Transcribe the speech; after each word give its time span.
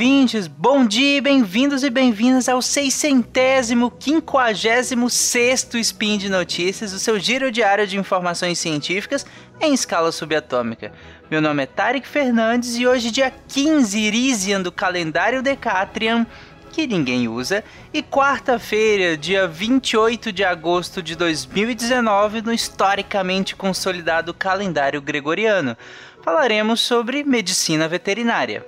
ouvintes, 0.00 0.46
bom 0.46 0.86
dia, 0.86 1.20
bem-vindos 1.20 1.84
e 1.84 1.90
bem-vindas 1.90 2.48
ao 2.48 2.62
seiscentésimo, 2.62 3.90
quinquagésimo 3.90 5.10
sexto 5.10 5.76
Spin 5.76 6.16
de 6.16 6.30
Notícias, 6.30 6.94
o 6.94 6.98
seu 6.98 7.18
giro 7.18 7.52
diário 7.52 7.86
de 7.86 7.98
informações 7.98 8.58
científicas 8.58 9.26
em 9.60 9.74
escala 9.74 10.10
subatômica. 10.10 10.90
Meu 11.30 11.42
nome 11.42 11.64
é 11.64 11.66
Tarek 11.66 12.08
Fernandes 12.08 12.78
e 12.78 12.86
hoje, 12.86 13.10
dia 13.10 13.30
15 13.46 14.00
Irisian 14.00 14.62
do 14.62 14.72
calendário 14.72 15.42
Decatrian, 15.42 16.26
que 16.72 16.86
ninguém 16.86 17.28
usa, 17.28 17.62
e 17.92 18.02
quarta-feira, 18.02 19.18
dia 19.18 19.46
28 19.46 20.32
de 20.32 20.42
agosto 20.42 21.02
de 21.02 21.14
2019, 21.14 22.40
no 22.40 22.54
historicamente 22.54 23.54
consolidado 23.54 24.32
calendário 24.32 25.02
gregoriano, 25.02 25.76
falaremos 26.22 26.80
sobre 26.80 27.22
medicina 27.22 27.86
veterinária. 27.86 28.64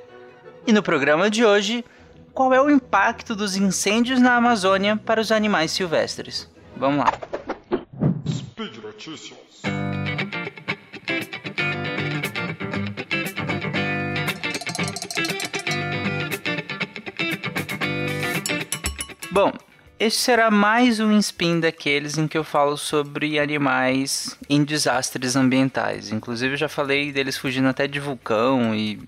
E 0.67 0.73
no 0.73 0.83
programa 0.83 1.29
de 1.29 1.45
hoje, 1.45 1.85
qual 2.33 2.55
é 2.55 2.61
o 2.61 2.71
impacto 2.71 3.35
dos 3.35 3.57
incêndios 3.57 4.21
na 4.21 4.37
Amazônia 4.37 4.97
para 4.97 5.21
os 5.21 5.33
animais 5.33 5.73
silvestres? 5.73 6.49
Vamos 6.77 7.05
lá. 7.05 7.13
Speed 8.29 8.77
Notícias. 8.79 9.39
Bom, 19.33 19.51
este 20.03 20.19
será 20.19 20.51
mais 20.51 20.99
um 20.99 21.17
spin 21.17 21.61
daqueles 21.61 22.19
em 22.19 22.27
que 22.27 22.37
eu 22.37 22.43
falo 22.43 22.77
sobre 22.77 23.39
animais 23.39 24.37
em 24.51 24.65
desastres 24.65 25.37
ambientais. 25.37 26.11
Inclusive, 26.11 26.55
eu 26.55 26.57
já 26.57 26.69
falei 26.69 27.13
deles 27.13 27.37
fugindo 27.37 27.69
até 27.69 27.87
de 27.87 28.01
vulcão 28.01 28.75
e 28.75 29.01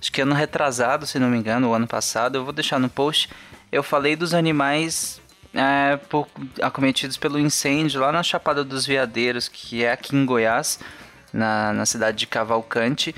acho 0.00 0.10
que 0.10 0.20
ano 0.20 0.34
retrasado, 0.34 1.06
se 1.06 1.20
não 1.20 1.28
me 1.28 1.38
engano, 1.38 1.68
o 1.68 1.72
ano 1.72 1.86
passado, 1.86 2.34
eu 2.34 2.42
vou 2.42 2.52
deixar 2.52 2.80
no 2.80 2.88
post. 2.88 3.30
Eu 3.70 3.84
falei 3.84 4.16
dos 4.16 4.34
animais 4.34 5.20
é, 5.54 5.96
por, 6.08 6.26
acometidos 6.60 7.16
pelo 7.16 7.38
incêndio 7.38 8.00
lá 8.00 8.10
na 8.10 8.24
Chapada 8.24 8.64
dos 8.64 8.84
Veadeiros, 8.84 9.46
que 9.46 9.84
é 9.84 9.92
aqui 9.92 10.16
em 10.16 10.26
Goiás, 10.26 10.80
na, 11.32 11.72
na 11.72 11.86
cidade 11.86 12.18
de 12.18 12.26
Cavalcante. 12.26 13.14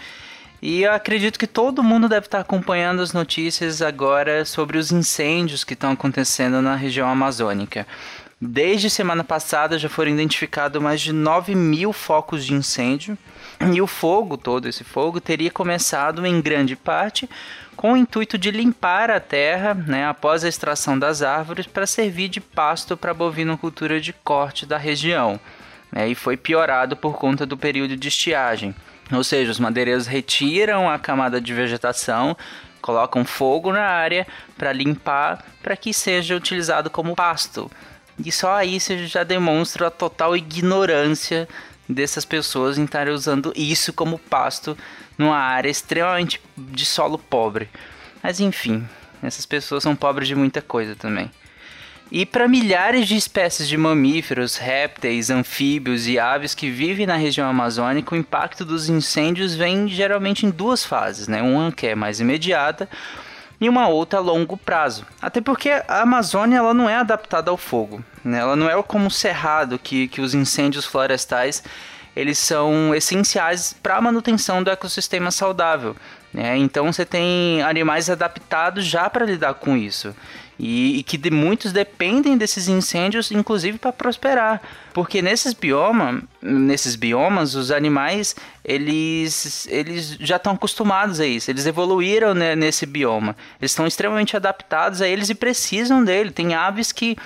E 0.62 0.82
eu 0.82 0.92
acredito 0.92 1.40
que 1.40 1.46
todo 1.48 1.82
mundo 1.82 2.08
deve 2.08 2.26
estar 2.26 2.38
acompanhando 2.38 3.02
as 3.02 3.12
notícias 3.12 3.82
agora 3.82 4.44
sobre 4.44 4.78
os 4.78 4.92
incêndios 4.92 5.64
que 5.64 5.74
estão 5.74 5.90
acontecendo 5.90 6.62
na 6.62 6.76
região 6.76 7.08
amazônica. 7.08 7.84
Desde 8.40 8.88
semana 8.88 9.24
passada 9.24 9.76
já 9.76 9.88
foram 9.88 10.12
identificados 10.12 10.80
mais 10.80 11.00
de 11.00 11.12
9 11.12 11.56
mil 11.56 11.92
focos 11.92 12.46
de 12.46 12.54
incêndio. 12.54 13.18
E 13.72 13.82
o 13.82 13.88
fogo, 13.88 14.36
todo 14.36 14.68
esse 14.68 14.84
fogo, 14.84 15.20
teria 15.20 15.50
começado 15.50 16.24
em 16.24 16.40
grande 16.40 16.76
parte 16.76 17.28
com 17.74 17.94
o 17.94 17.96
intuito 17.96 18.38
de 18.38 18.52
limpar 18.52 19.10
a 19.10 19.18
terra 19.18 19.74
né, 19.74 20.06
após 20.06 20.44
a 20.44 20.48
extração 20.48 20.96
das 20.96 21.22
árvores 21.22 21.66
para 21.66 21.88
servir 21.88 22.28
de 22.28 22.40
pasto 22.40 22.96
para 22.96 23.10
a 23.10 23.14
bovinocultura 23.14 24.00
de 24.00 24.12
corte 24.12 24.64
da 24.64 24.78
região. 24.78 25.40
Né, 25.90 26.08
e 26.08 26.14
foi 26.14 26.36
piorado 26.36 26.96
por 26.96 27.16
conta 27.16 27.44
do 27.44 27.56
período 27.56 27.96
de 27.96 28.06
estiagem. 28.06 28.72
Ou 29.10 29.24
seja, 29.24 29.50
os 29.50 29.58
madeireiros 29.58 30.06
retiram 30.06 30.88
a 30.88 30.98
camada 30.98 31.40
de 31.40 31.52
vegetação, 31.52 32.36
colocam 32.80 33.24
fogo 33.24 33.72
na 33.72 33.84
área 33.84 34.26
para 34.56 34.72
limpar, 34.72 35.44
para 35.62 35.76
que 35.76 35.92
seja 35.92 36.36
utilizado 36.36 36.90
como 36.90 37.14
pasto. 37.14 37.70
E 38.24 38.30
só 38.30 38.54
aí 38.54 38.78
você 38.78 39.06
já 39.06 39.24
demonstra 39.24 39.86
a 39.86 39.90
total 39.90 40.36
ignorância 40.36 41.48
dessas 41.88 42.24
pessoas 42.24 42.78
em 42.78 42.84
estarem 42.84 43.12
usando 43.12 43.52
isso 43.56 43.92
como 43.92 44.18
pasto 44.18 44.76
numa 45.18 45.36
área 45.36 45.70
extremamente 45.70 46.40
de 46.56 46.84
solo 46.84 47.18
pobre. 47.18 47.68
Mas 48.22 48.40
enfim, 48.40 48.86
essas 49.22 49.46
pessoas 49.46 49.82
são 49.82 49.94
pobres 49.96 50.28
de 50.28 50.34
muita 50.34 50.62
coisa 50.62 50.94
também. 50.94 51.30
E 52.14 52.26
para 52.26 52.46
milhares 52.46 53.08
de 53.08 53.16
espécies 53.16 53.66
de 53.66 53.74
mamíferos, 53.74 54.58
répteis, 54.58 55.30
anfíbios 55.30 56.06
e 56.06 56.18
aves 56.18 56.54
que 56.54 56.68
vivem 56.68 57.06
na 57.06 57.16
região 57.16 57.48
amazônica, 57.48 58.14
o 58.14 58.18
impacto 58.18 58.66
dos 58.66 58.90
incêndios 58.90 59.54
vem 59.54 59.88
geralmente 59.88 60.44
em 60.44 60.50
duas 60.50 60.84
fases, 60.84 61.26
né? 61.26 61.40
Uma 61.40 61.72
que 61.72 61.86
é 61.86 61.94
mais 61.94 62.20
imediata 62.20 62.86
e 63.58 63.66
uma 63.66 63.88
outra 63.88 64.18
a 64.18 64.22
longo 64.22 64.58
prazo. 64.58 65.06
Até 65.22 65.40
porque 65.40 65.70
a 65.70 66.02
Amazônia 66.02 66.58
ela 66.58 66.74
não 66.74 66.86
é 66.86 66.96
adaptada 66.96 67.50
ao 67.50 67.56
fogo, 67.56 68.04
né? 68.22 68.40
ela 68.40 68.56
não 68.56 68.68
é 68.68 68.82
como 68.82 69.06
o 69.06 69.10
cerrado 69.10 69.78
que, 69.78 70.06
que 70.08 70.20
os 70.20 70.34
incêndios 70.34 70.84
florestais 70.84 71.64
eles 72.14 72.38
são 72.38 72.94
essenciais 72.94 73.74
para 73.82 73.96
a 73.96 74.00
manutenção 74.02 74.62
do 74.62 74.70
ecossistema 74.70 75.30
saudável. 75.30 75.96
Né? 76.30 76.58
Então 76.58 76.92
você 76.92 77.06
tem 77.06 77.62
animais 77.62 78.10
adaptados 78.10 78.84
já 78.84 79.08
para 79.08 79.24
lidar 79.24 79.54
com 79.54 79.78
isso. 79.78 80.14
E, 80.58 80.98
e 80.98 81.02
que 81.02 81.16
de, 81.16 81.30
muitos 81.30 81.72
dependem 81.72 82.36
desses 82.36 82.68
incêndios, 82.68 83.30
inclusive 83.32 83.78
para 83.78 83.92
prosperar, 83.92 84.60
porque 84.92 85.22
nesses 85.22 85.54
biomas, 85.54 86.22
nesses 86.40 86.94
biomas, 86.94 87.54
os 87.54 87.70
animais 87.70 88.36
eles, 88.64 89.66
eles 89.68 90.16
já 90.20 90.36
estão 90.36 90.52
acostumados 90.52 91.18
a 91.20 91.26
isso, 91.26 91.50
eles 91.50 91.66
evoluíram 91.66 92.34
né, 92.34 92.54
nesse 92.54 92.86
bioma, 92.86 93.34
eles 93.60 93.72
estão 93.72 93.86
extremamente 93.86 94.36
adaptados 94.36 95.00
a 95.00 95.08
eles 95.08 95.30
e 95.30 95.34
precisam 95.34 96.04
dele. 96.04 96.30
Tem 96.30 96.54
aves 96.54 96.92
que 96.92 97.16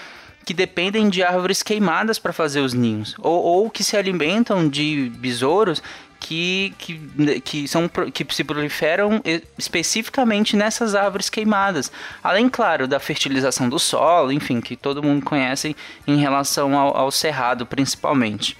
que 0.46 0.54
dependem 0.54 1.08
de 1.08 1.24
árvores 1.24 1.60
queimadas 1.60 2.20
para 2.20 2.32
fazer 2.32 2.60
os 2.60 2.72
ninhos, 2.72 3.16
ou, 3.18 3.42
ou 3.42 3.68
que 3.68 3.82
se 3.82 3.96
alimentam 3.96 4.68
de 4.68 5.10
besouros 5.16 5.82
que, 6.18 6.74
que, 6.78 7.40
que, 7.40 7.68
são, 7.68 7.88
que 7.88 8.26
se 8.34 8.44
proliferam 8.44 9.20
especificamente 9.58 10.56
nessas 10.56 10.94
árvores 10.94 11.28
queimadas. 11.28 11.90
Além, 12.22 12.48
claro, 12.48 12.86
da 12.86 12.98
fertilização 12.98 13.68
do 13.68 13.78
solo, 13.78 14.32
enfim, 14.32 14.60
que 14.60 14.76
todo 14.76 15.02
mundo 15.02 15.24
conhece 15.24 15.76
em 16.06 16.16
relação 16.16 16.76
ao, 16.76 16.96
ao 16.96 17.10
cerrado, 17.10 17.66
principalmente. 17.66 18.56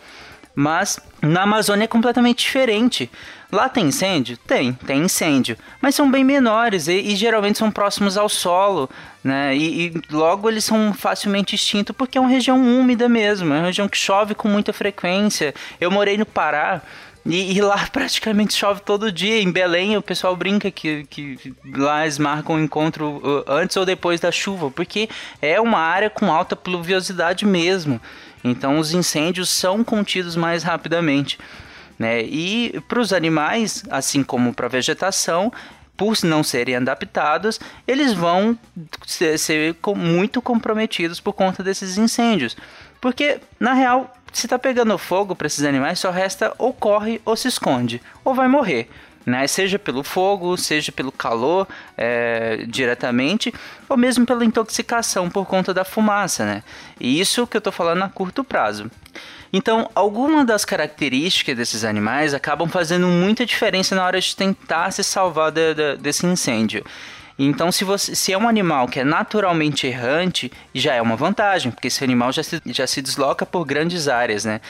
Mas 0.55 0.99
na 1.21 1.43
Amazônia 1.43 1.84
é 1.84 1.89
completamente 1.89 2.39
diferente. 2.39 3.11
Lá 3.53 3.69
tem 3.69 3.87
incêndio? 3.87 4.39
Tem, 4.39 4.72
tem 4.72 5.03
incêndio. 5.03 5.56
Mas 5.83 5.95
são 5.95 6.11
bem 6.11 6.25
menores 6.25 6.89
e, 6.89 6.95
e 6.95 7.15
geralmente 7.15 7.59
são 7.59 7.71
próximos 7.71 8.16
ao 8.16 8.28
solo, 8.28 8.89
né? 9.22 9.55
E, 9.55 9.89
e, 9.89 10.03
logo 10.11 10.49
eles 10.49 10.65
são 10.65 10.95
facilmente 10.95 11.55
extintos 11.55 11.95
porque 11.95 12.16
é 12.16 12.21
uma 12.21 12.31
região 12.31 12.59
úmida 12.59 13.09
mesmo, 13.09 13.53
é 13.53 13.59
uma 13.59 13.66
região 13.66 13.87
que 13.87 13.99
chove 13.99 14.34
com 14.34 14.49
muita 14.49 14.72
frequência. 14.72 15.55
Eu 15.78 15.91
morei 15.91 16.16
no 16.16 16.27
Pará 16.27 16.81
e, 17.26 17.56
e, 17.56 17.60
lá 17.60 17.87
praticamente 17.92 18.54
chove 18.54 18.81
todo 18.81 19.12
dia. 19.12 19.41
Em 19.41 19.50
Belém 19.50 19.97
o 19.97 20.03
pessoal 20.03 20.37
brinca 20.37 20.70
que, 20.70 21.04
que 21.04 21.54
lá 21.75 22.03
eles 22.03 22.19
marcam 22.19 22.56
o 22.56 22.60
encontro 22.60 23.16
uh, 23.19 23.44
antes 23.47 23.76
ou 23.76 23.84
depois 23.84 24.20
da 24.20 24.31
chuva, 24.32 24.70
porque 24.70 25.09
é 25.41 25.60
uma 25.60 25.78
área 25.78 26.09
com 26.09 26.32
alta 26.32 26.54
pluviosidade 26.54 27.44
mesmo. 27.44 28.00
Então 28.42 28.78
os 28.78 28.92
incêndios 28.92 29.48
são 29.48 29.82
contidos 29.82 30.36
mais 30.36 30.62
rapidamente. 30.62 31.38
Né? 31.98 32.22
E 32.22 32.81
para 32.88 33.00
os 33.00 33.12
animais, 33.12 33.82
assim 33.91 34.22
como 34.22 34.54
para 34.54 34.66
a 34.66 34.70
vegetação, 34.70 35.53
por 35.97 36.15
não 36.25 36.44
serem 36.44 36.76
adaptados, 36.76 37.59
eles 37.88 38.12
vão 38.12 38.56
ser, 39.06 39.38
ser 39.38 39.76
muito 39.97 40.42
comprometidos 40.42 41.20
por 41.20 41.32
conta 41.32 41.62
desses 41.62 41.97
incêndios. 41.97 42.56
Porque, 43.00 43.41
na 43.59 43.72
real, 43.72 44.15
se 44.36 44.47
tá 44.47 44.58
pegando 44.58 44.98
fogo 44.98 45.34
para 45.34 45.47
esses 45.47 45.64
animais, 45.64 45.98
só 45.98 46.10
resta 46.10 46.52
ou 46.58 46.70
corre 46.70 47.22
ou 47.24 47.34
se 47.34 47.48
esconde, 47.48 48.02
ou 48.22 48.34
vai 48.34 48.47
morrer. 48.47 48.86
Né? 49.24 49.47
Seja 49.47 49.78
pelo 49.78 50.04
fogo, 50.04 50.58
seja 50.58 50.92
pelo 50.92 51.10
calor 51.10 51.66
é, 51.97 52.64
diretamente, 52.69 53.52
ou 53.88 53.97
mesmo 53.97 54.26
pela 54.26 54.44
intoxicação 54.44 55.30
por 55.30 55.47
conta 55.47 55.72
da 55.72 55.84
fumaça. 55.84 56.44
Né? 56.44 56.62
E 57.00 57.18
isso 57.18 57.47
que 57.47 57.56
eu 57.56 57.60
estou 57.60 57.72
falando 57.72 58.03
a 58.03 58.10
curto 58.10 58.44
prazo. 58.44 58.91
Então, 59.50 59.91
algumas 59.94 60.47
das 60.47 60.66
características 60.66 61.56
desses 61.56 61.82
animais 61.82 62.34
acabam 62.34 62.68
fazendo 62.68 63.09
muita 63.09 63.47
diferença 63.47 63.94
na 63.94 64.04
hora 64.04 64.21
de 64.21 64.36
tentar 64.36 64.91
se 64.91 65.03
salvar 65.03 65.50
de, 65.50 65.72
de, 65.72 65.97
desse 65.97 66.27
incêndio. 66.27 66.84
Então, 67.38 67.71
se, 67.71 67.84
você, 67.84 68.15
se 68.15 68.33
é 68.33 68.38
um 68.38 68.48
animal 68.48 68.88
que 68.88 69.00
é 69.00 69.04
naturalmente 69.04 69.86
errante, 69.86 70.50
já 70.74 70.94
é 70.94 71.03
uma 71.03 71.16
vantagem, 71.16 71.71
porque 71.71 71.88
esse 71.88 72.03
animal 72.03 72.33
já 72.33 72.42
se, 72.42 72.62
já 72.66 72.86
se 72.86 73.03
desloca 73.03 73.44
por 73.44 73.65
grandes 73.65 74.09
áreas, 74.09 74.44
né? 74.44 74.60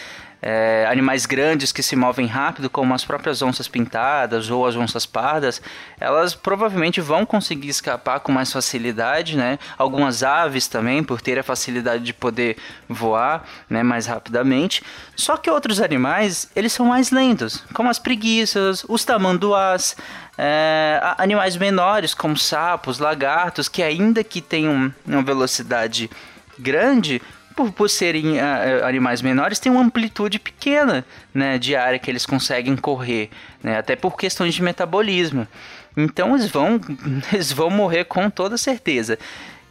É, 0.42 0.86
animais 0.88 1.24
grandes 1.24 1.72
que 1.72 1.82
se 1.82 1.96
movem 1.96 2.26
rápido, 2.26 2.68
como 2.68 2.92
as 2.92 3.04
próprias 3.04 3.40
onças 3.40 3.66
pintadas 3.66 4.50
ou 4.50 4.66
as 4.66 4.76
onças 4.76 5.06
pardas, 5.06 5.62
elas 5.98 6.34
provavelmente 6.34 7.00
vão 7.00 7.24
conseguir 7.24 7.70
escapar 7.70 8.20
com 8.20 8.30
mais 8.30 8.52
facilidade, 8.52 9.36
né? 9.36 9.58
Algumas 9.78 10.22
aves 10.22 10.68
também, 10.68 11.02
por 11.02 11.22
ter 11.22 11.38
a 11.38 11.42
facilidade 11.42 12.04
de 12.04 12.12
poder 12.12 12.58
voar, 12.88 13.44
né, 13.68 13.82
mais 13.82 14.06
rapidamente. 14.06 14.82
Só 15.16 15.36
que 15.38 15.50
outros 15.50 15.80
animais, 15.80 16.50
eles 16.54 16.72
são 16.72 16.86
mais 16.86 17.10
lentos, 17.10 17.64
como 17.72 17.88
as 17.88 17.98
preguiças, 17.98 18.84
os 18.88 19.04
tamanduás, 19.04 19.96
é, 20.38 21.00
animais 21.18 21.56
menores 21.56 22.14
como 22.14 22.36
sapos, 22.36 22.98
lagartos, 22.98 23.68
que 23.68 23.82
ainda 23.82 24.22
que 24.22 24.40
tenham 24.40 24.92
uma 25.06 25.22
velocidade 25.22 26.10
grande, 26.58 27.20
por, 27.56 27.72
por 27.72 27.88
serem 27.88 28.36
uh, 28.36 28.84
animais 28.84 29.22
menores, 29.22 29.58
têm 29.58 29.72
uma 29.72 29.82
amplitude 29.82 30.38
pequena 30.38 31.04
né, 31.32 31.58
de 31.58 31.74
área 31.74 31.98
que 31.98 32.10
eles 32.10 32.26
conseguem 32.26 32.76
correr, 32.76 33.30
né, 33.62 33.78
até 33.78 33.96
por 33.96 34.16
questões 34.16 34.54
de 34.54 34.62
metabolismo. 34.62 35.48
Então 35.96 36.36
eles 36.36 36.50
vão, 36.50 36.78
eles 37.32 37.50
vão 37.50 37.70
morrer 37.70 38.04
com 38.04 38.28
toda 38.28 38.58
certeza. 38.58 39.18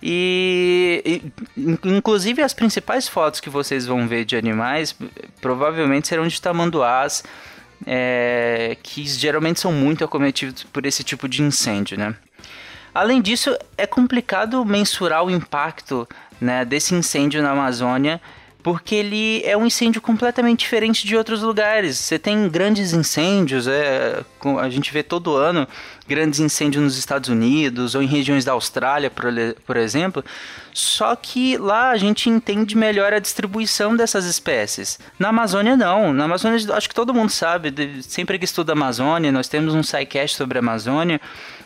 E, 0.02 1.22
e, 1.56 1.78
inclusive 1.84 2.42
as 2.42 2.54
principais 2.54 3.08
fotos 3.08 3.40
que 3.40 3.50
vocês 3.50 3.86
vão 3.86 4.08
ver 4.08 4.26
de 4.26 4.36
animais 4.36 4.96
provavelmente 5.42 6.08
serão 6.08 6.28
de 6.28 6.42
tamanduás, 6.42 7.24
é, 7.86 8.78
que 8.82 9.06
geralmente 9.06 9.60
são 9.60 9.72
muito 9.72 10.04
acometidos 10.04 10.64
por 10.64 10.86
esse 10.86 11.04
tipo 11.04 11.28
de 11.28 11.42
incêndio, 11.42 11.98
né? 11.98 12.16
Além 12.94 13.22
disso, 13.22 13.58
é 13.78 13.86
complicado 13.86 14.64
mensurar 14.64 15.24
o 15.24 15.30
impacto 15.30 16.08
né, 16.40 16.64
desse 16.64 16.96
incêndio 16.96 17.42
na 17.42 17.52
Amazônia 17.52 18.22
porque 18.66 18.96
ele 18.96 19.44
é 19.46 19.56
um 19.56 19.68
incêndio 19.68 20.02
completamente 20.02 20.62
diferente 20.62 21.06
de 21.06 21.16
outros 21.16 21.44
lugares. 21.44 22.00
Você 22.00 22.18
tem 22.18 22.50
grandes 22.50 22.94
incêndios, 22.94 23.68
é, 23.68 24.24
a 24.60 24.70
gente 24.72 24.92
vê 24.92 25.04
todo 25.04 25.36
ano 25.36 25.68
grandes 26.08 26.40
incêndios 26.40 26.84
nos 26.84 26.98
Estados 26.98 27.30
Unidos 27.30 27.94
ou 27.94 28.02
em 28.02 28.08
regiões 28.08 28.44
da 28.44 28.54
Austrália, 28.54 29.12
por, 29.12 29.26
por 29.68 29.78
exemplo. 29.78 30.26
Só 30.74 31.16
que 31.16 31.60
lá 31.60 31.92
a 31.92 31.98
gente 31.98 32.28
entende 32.28 32.76
melhor 32.76 33.14
a 33.14 33.20
distribuição 33.20 33.96
dessas 33.96 34.26
espécies. 34.26 34.98
Na 35.20 35.30
Amazônia, 35.30 35.78
não. 35.78 36.12
Na 36.12 36.24
Amazônia, 36.24 36.58
acho 36.74 36.90
que 36.90 36.96
todo 36.96 37.14
mundo 37.14 37.30
sabe, 37.30 37.72
sempre 38.02 38.40
que 38.40 38.46
estuda 38.46 38.72
a 38.72 38.74
Amazônia, 38.74 39.32
nós 39.32 39.48
temos 39.48 39.76
um 39.76 39.84
SciCast 39.84 40.36
sobre 40.36 40.58
a 40.58 40.62
Amazônia 40.62 41.22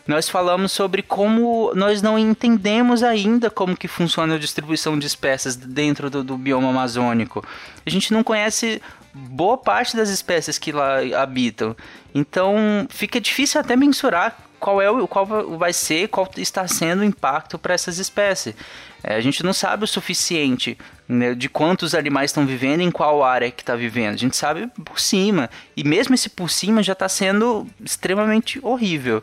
nós 0.09 0.27
falamos 0.27 0.71
sobre 0.71 1.03
como 1.03 1.71
nós 1.75 2.01
não 2.01 2.17
entendemos 2.17 3.03
ainda 3.03 3.47
como 3.47 3.77
que 3.77 3.88
funciona 3.88 4.33
a 4.33 4.39
distribuição 4.39 4.97
de 4.97 5.06
espécies 5.06 5.56
dentro 5.56 6.09
do, 6.09 6.23
do 6.23 6.35
bioma 6.35 6.69
amazônico. 6.69 7.45
A 7.85 7.89
gente 7.91 8.11
não 8.11 8.23
conhece 8.23 8.81
boa 9.13 9.56
parte 9.56 9.95
das 9.95 10.09
espécies 10.09 10.57
que 10.57 10.71
lá 10.71 10.97
habitam. 11.15 11.75
Então 12.13 12.88
fica 12.89 13.21
difícil 13.21 13.61
até 13.61 13.75
mensurar 13.75 14.35
qual 14.59 14.81
é 14.81 14.89
o 14.89 15.07
qual 15.07 15.27
vai 15.59 15.71
ser, 15.71 16.07
qual 16.07 16.27
está 16.38 16.67
sendo 16.67 17.01
o 17.01 17.06
impacto 17.06 17.59
para 17.59 17.75
essas 17.75 18.00
espécies. 18.00 18.56
É, 19.03 19.13
a 19.13 19.21
gente 19.21 19.44
não 19.44 19.53
sabe 19.53 19.83
o 19.83 19.88
suficiente 19.88 20.75
né, 21.07 21.35
de 21.35 21.47
quantos 21.47 21.94
animais 21.94 22.31
estão 22.31 22.47
vivendo 22.47 22.81
em 22.81 22.89
qual 22.89 23.23
área 23.23 23.51
que 23.51 23.61
está 23.61 23.75
vivendo. 23.75 24.15
A 24.15 24.17
gente 24.17 24.35
sabe 24.35 24.67
por 24.83 25.00
cima 25.00 25.51
e 25.77 25.83
mesmo 25.83 26.15
esse 26.15 26.29
por 26.29 26.50
cima 26.50 26.81
já 26.81 26.94
está 26.94 27.07
sendo 27.07 27.67
extremamente 27.85 28.59
horrível. 28.63 29.21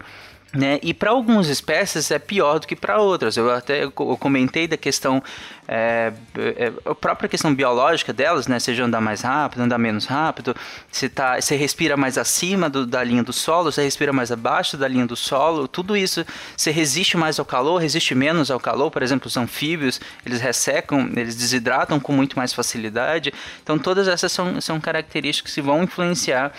Né? 0.56 0.78
E 0.82 0.94
para 0.94 1.10
algumas 1.10 1.48
espécies 1.48 2.10
é 2.10 2.18
pior 2.18 2.58
do 2.58 2.66
que 2.66 2.74
para 2.74 2.98
outras. 2.98 3.36
Eu 3.36 3.50
até 3.50 3.84
eu 3.84 3.90
comentei 3.90 4.66
da 4.66 4.76
questão, 4.76 5.22
é, 5.68 6.12
é, 6.34 6.72
a 6.84 6.94
própria 6.94 7.28
questão 7.28 7.54
biológica 7.54 8.12
delas, 8.12 8.46
né? 8.46 8.58
Seja 8.58 8.84
andar 8.84 9.00
mais 9.00 9.20
rápido, 9.20 9.60
andar 9.60 9.76
menos 9.76 10.06
rápido, 10.06 10.56
se 10.90 11.08
tá, 11.08 11.38
você 11.38 11.56
respira 11.56 11.96
mais 11.96 12.16
acima 12.16 12.70
do, 12.70 12.86
da 12.86 13.04
linha 13.04 13.22
do 13.22 13.32
solo, 13.32 13.70
você 13.70 13.82
respira 13.82 14.12
mais 14.12 14.32
abaixo 14.32 14.76
da 14.76 14.88
linha 14.88 15.06
do 15.06 15.16
solo, 15.16 15.68
tudo 15.68 15.96
isso, 15.96 16.24
você 16.56 16.70
resiste 16.70 17.16
mais 17.16 17.38
ao 17.38 17.44
calor, 17.44 17.78
resiste 17.78 18.14
menos 18.14 18.50
ao 18.50 18.58
calor. 18.58 18.90
Por 18.90 19.02
exemplo, 19.02 19.26
os 19.26 19.36
anfíbios, 19.36 20.00
eles 20.24 20.40
ressecam, 20.40 21.10
eles 21.16 21.36
desidratam 21.36 22.00
com 22.00 22.12
muito 22.12 22.36
mais 22.36 22.52
facilidade. 22.52 23.32
Então, 23.62 23.78
todas 23.78 24.08
essas 24.08 24.32
são, 24.32 24.58
são 24.60 24.80
características 24.80 25.54
que 25.54 25.60
vão 25.60 25.82
influenciar 25.82 26.52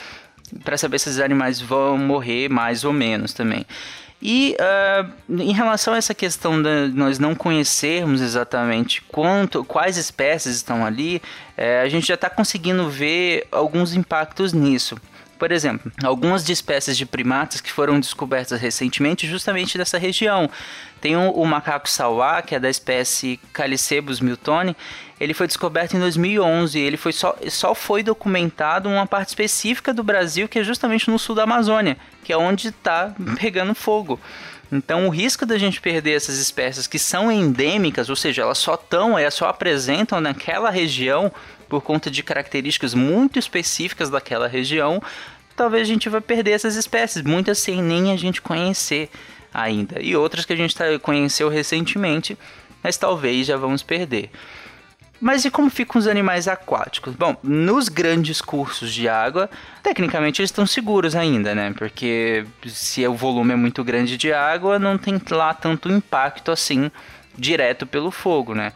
para 0.63 0.77
saber 0.77 0.99
se 0.99 1.09
esses 1.09 1.19
animais 1.19 1.59
vão 1.59 1.97
morrer 1.97 2.49
mais 2.49 2.83
ou 2.83 2.93
menos 2.93 3.33
também. 3.33 3.65
E 4.21 4.57
uh, 4.59 5.41
em 5.41 5.53
relação 5.53 5.93
a 5.93 5.97
essa 5.97 6.13
questão 6.13 6.61
de 6.61 6.87
nós 6.87 7.19
não 7.19 7.35
conhecermos 7.35 8.19
exatamente 8.19 9.01
quanto, 9.03 9.63
quais 9.63 9.95
espécies 9.95 10.55
estão 10.55 10.83
ali, 10.83 11.21
uh, 11.57 11.83
a 11.83 11.89
gente 11.89 12.07
já 12.07 12.15
está 12.15 12.29
conseguindo 12.29 12.89
ver 12.89 13.47
alguns 13.51 13.93
impactos 13.93 14.53
nisso. 14.53 14.97
Por 15.37 15.51
exemplo, 15.51 15.91
algumas 16.03 16.43
de 16.43 16.51
espécies 16.51 16.97
de 16.97 17.05
primatas 17.05 17.61
que 17.61 17.71
foram 17.71 17.99
descobertas 17.99 18.59
recentemente 18.59 19.27
justamente 19.27 19.77
dessa 19.77 19.97
região. 19.97 20.49
Tem 20.99 21.15
o, 21.15 21.31
o 21.31 21.45
macaco 21.45 21.89
sauá, 21.89 22.41
que 22.41 22.55
é 22.55 22.59
da 22.59 22.69
espécie 22.69 23.39
Calicebus 23.53 24.19
miltoni, 24.19 24.75
ele 25.19 25.33
foi 25.33 25.47
descoberto 25.47 25.95
em 25.95 25.99
2011. 25.99 26.79
Ele 26.79 26.97
foi 26.97 27.11
só, 27.11 27.35
só 27.49 27.73
foi 27.73 28.03
documentado 28.03 28.89
uma 28.89 29.05
parte 29.05 29.29
específica 29.29 29.93
do 29.93 30.03
Brasil, 30.03 30.47
que 30.47 30.59
é 30.59 30.63
justamente 30.63 31.09
no 31.09 31.17
sul 31.17 31.35
da 31.35 31.43
Amazônia, 31.43 31.97
que 32.23 32.31
é 32.31 32.37
onde 32.37 32.69
está 32.69 33.13
pegando 33.39 33.73
fogo. 33.73 34.19
Então, 34.71 35.07
o 35.07 35.09
risco 35.09 35.45
da 35.45 35.57
gente 35.57 35.79
perder 35.79 36.11
essas 36.11 36.37
espécies 36.39 36.87
que 36.87 36.99
são 36.99 37.31
endêmicas, 37.31 38.09
ou 38.09 38.15
seja, 38.15 38.41
elas 38.41 38.57
só 38.57 38.73
estão, 38.73 39.17
elas 39.17 39.33
só 39.33 39.47
apresentam 39.47 40.19
naquela 40.19 40.69
região 40.69 41.31
por 41.67 41.81
conta 41.81 42.09
de 42.09 42.23
características 42.23 42.93
muito 42.93 43.37
específicas 43.37 44.09
daquela 44.09 44.47
região, 44.47 45.01
talvez 45.55 45.83
a 45.83 45.91
gente 45.91 46.09
vai 46.09 46.21
perder 46.21 46.51
essas 46.51 46.75
espécies, 46.75 47.23
muitas 47.23 47.57
sem 47.57 47.81
nem 47.81 48.11
a 48.11 48.17
gente 48.17 48.41
conhecer 48.41 49.09
ainda, 49.53 50.01
e 50.01 50.15
outras 50.15 50.45
que 50.45 50.53
a 50.53 50.55
gente 50.55 50.75
tá, 50.75 50.85
conheceu 50.99 51.49
recentemente, 51.49 52.37
mas 52.83 52.97
talvez 52.97 53.47
já 53.47 53.57
vamos 53.57 53.81
perder. 53.81 54.29
Mas 55.19 55.45
e 55.45 55.49
como 55.49 55.69
ficam 55.69 55.97
os 55.99 56.07
animais 56.07 56.47
aquáticos? 56.47 57.15
Bom, 57.15 57.35
nos 57.41 57.89
grandes 57.89 58.39
cursos 58.39 58.93
de 58.93 59.09
água, 59.09 59.49
tecnicamente 59.81 60.41
eles 60.41 60.51
estão 60.51 60.67
seguros 60.67 61.15
ainda, 61.15 61.55
né? 61.55 61.73
Porque 61.75 62.45
se 62.67 63.05
o 63.07 63.15
volume 63.15 63.53
é 63.53 63.55
muito 63.55 63.83
grande 63.83 64.15
de 64.15 64.31
água, 64.31 64.77
não 64.77 64.95
tem 64.95 65.19
lá 65.31 65.55
tanto 65.55 65.89
impacto 65.89 66.51
assim 66.51 66.91
direto 67.35 67.87
pelo 67.87 68.11
fogo, 68.11 68.53
né? 68.53 68.73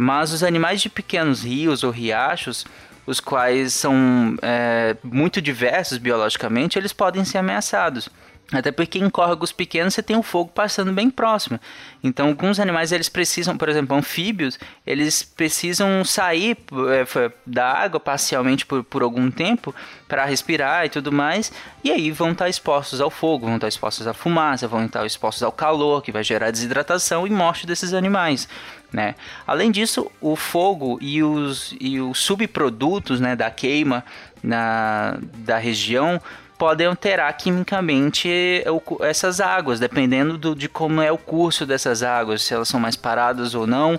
Mas 0.00 0.32
os 0.32 0.44
animais 0.44 0.80
de 0.80 0.88
pequenos 0.88 1.42
rios 1.42 1.82
ou 1.82 1.90
riachos, 1.90 2.64
os 3.04 3.18
quais 3.18 3.74
são 3.74 4.36
é, 4.40 4.96
muito 5.02 5.42
diversos 5.42 5.98
biologicamente, 5.98 6.78
eles 6.78 6.92
podem 6.92 7.24
ser 7.24 7.38
ameaçados. 7.38 8.08
Até 8.50 8.72
porque 8.72 8.98
em 8.98 9.10
córregos 9.10 9.52
pequenos 9.52 9.92
você 9.92 10.02
tem 10.02 10.16
o 10.16 10.22
fogo 10.22 10.50
passando 10.54 10.90
bem 10.90 11.10
próximo. 11.10 11.60
Então, 12.02 12.28
alguns 12.28 12.58
animais 12.58 12.92
eles 12.92 13.08
precisam, 13.08 13.58
por 13.58 13.68
exemplo, 13.68 13.94
anfíbios, 13.94 14.58
eles 14.86 15.22
precisam 15.22 16.02
sair 16.02 16.56
é, 16.88 17.30
da 17.44 17.70
água 17.70 18.00
parcialmente 18.00 18.64
por, 18.64 18.82
por 18.82 19.02
algum 19.02 19.30
tempo 19.30 19.74
para 20.08 20.24
respirar 20.24 20.86
e 20.86 20.88
tudo 20.88 21.12
mais. 21.12 21.52
E 21.84 21.90
aí 21.90 22.10
vão 22.10 22.32
estar 22.32 22.48
expostos 22.48 23.02
ao 23.02 23.10
fogo, 23.10 23.44
vão 23.44 23.56
estar 23.56 23.68
expostos 23.68 24.06
à 24.06 24.14
fumaça, 24.14 24.66
vão 24.66 24.86
estar 24.86 25.04
expostos 25.04 25.42
ao 25.42 25.52
calor, 25.52 26.02
que 26.02 26.10
vai 26.10 26.24
gerar 26.24 26.50
desidratação 26.50 27.26
e 27.26 27.30
morte 27.30 27.66
desses 27.66 27.92
animais. 27.92 28.48
Né? 28.90 29.14
Além 29.46 29.70
disso, 29.70 30.10
o 30.22 30.34
fogo 30.34 30.98
e 31.02 31.22
os, 31.22 31.76
e 31.78 32.00
os 32.00 32.18
subprodutos 32.18 33.20
né, 33.20 33.36
da 33.36 33.50
queima 33.50 34.02
na, 34.42 35.18
da 35.20 35.58
região 35.58 36.18
podem 36.58 36.88
alterar 36.88 37.32
quimicamente 37.36 38.64
essas 39.00 39.40
águas, 39.40 39.78
dependendo 39.78 40.36
do, 40.36 40.54
de 40.56 40.68
como 40.68 41.00
é 41.00 41.10
o 41.10 41.16
curso 41.16 41.64
dessas 41.64 42.02
águas, 42.02 42.42
se 42.42 42.52
elas 42.52 42.68
são 42.68 42.80
mais 42.80 42.96
paradas 42.96 43.54
ou 43.54 43.66
não, 43.66 43.98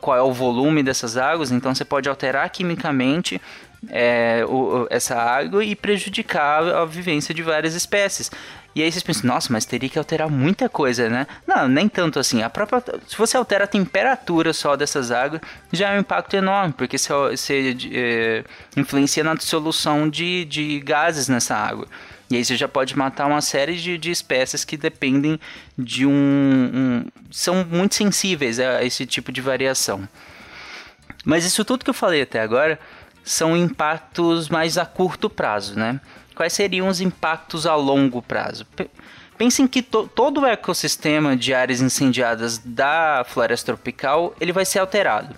qual 0.00 0.16
é 0.16 0.22
o 0.22 0.32
volume 0.32 0.82
dessas 0.82 1.16
águas. 1.16 1.50
Então 1.50 1.74
você 1.74 1.84
pode 1.84 2.08
alterar 2.08 2.48
quimicamente 2.50 3.40
é, 3.88 4.44
o, 4.46 4.86
essa 4.90 5.16
água 5.16 5.64
e 5.64 5.74
prejudicar 5.74 6.62
a 6.62 6.84
vivência 6.84 7.34
de 7.34 7.42
várias 7.42 7.74
espécies. 7.74 8.30
E 8.74 8.82
aí 8.82 8.90
vocês 8.90 9.02
pensam, 9.02 9.26
nossa, 9.26 9.52
mas 9.52 9.64
teria 9.64 9.88
que 9.88 9.98
alterar 9.98 10.30
muita 10.30 10.68
coisa, 10.68 11.08
né? 11.08 11.26
Não, 11.46 11.66
nem 11.66 11.88
tanto 11.88 12.20
assim. 12.20 12.42
A 12.42 12.48
própria, 12.48 12.82
se 13.06 13.16
você 13.16 13.36
altera 13.36 13.64
a 13.64 13.66
temperatura 13.66 14.52
só 14.52 14.76
dessas 14.76 15.10
águas, 15.10 15.40
já 15.72 15.90
é 15.90 15.96
um 15.96 16.00
impacto 16.00 16.34
enorme, 16.34 16.72
porque 16.72 16.96
você, 16.96 17.12
você 17.12 17.76
é, 17.92 18.44
influencia 18.76 19.24
na 19.24 19.34
dissolução 19.34 20.08
de, 20.08 20.44
de 20.44 20.78
gases 20.80 21.28
nessa 21.28 21.56
água. 21.56 21.86
E 22.30 22.36
aí 22.36 22.44
você 22.44 22.56
já 22.56 22.68
pode 22.68 22.96
matar 22.96 23.26
uma 23.26 23.40
série 23.40 23.76
de, 23.76 23.98
de 23.98 24.12
espécies 24.12 24.64
que 24.64 24.76
dependem 24.76 25.38
de 25.76 26.06
um, 26.06 26.12
um, 26.12 27.04
são 27.28 27.66
muito 27.68 27.96
sensíveis 27.96 28.60
a 28.60 28.84
esse 28.84 29.04
tipo 29.04 29.32
de 29.32 29.40
variação. 29.40 30.08
Mas 31.24 31.44
isso 31.44 31.64
tudo 31.64 31.84
que 31.84 31.90
eu 31.90 31.94
falei 31.94 32.22
até 32.22 32.40
agora 32.40 32.78
são 33.24 33.56
impactos 33.56 34.48
mais 34.48 34.78
a 34.78 34.84
curto 34.84 35.28
prazo, 35.30 35.78
né? 35.78 36.00
quais 36.40 36.54
seriam 36.54 36.88
os 36.88 37.02
impactos 37.02 37.66
a 37.66 37.74
longo 37.74 38.22
prazo? 38.22 38.66
Pensem 39.36 39.68
que 39.68 39.82
to 39.82 40.08
todo 40.08 40.40
o 40.40 40.46
ecossistema 40.46 41.36
de 41.36 41.52
áreas 41.52 41.82
incendiadas 41.82 42.56
da 42.56 43.26
floresta 43.28 43.74
tropical 43.74 44.34
ele 44.40 44.50
vai 44.50 44.64
ser 44.64 44.78
alterado. 44.78 45.34